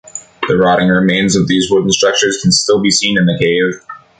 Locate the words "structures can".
1.91-2.51